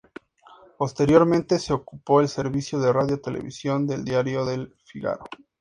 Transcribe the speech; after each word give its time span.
Posteriormente 0.79 1.59
se 1.59 1.73
ocupó 1.73 2.21
del 2.21 2.27
servicio 2.27 2.79
de 2.79 2.91
radio-televisión 2.91 3.85
del 3.85 4.03
diario 4.03 4.43
Le 4.45 4.73
Figaro. 4.83 5.25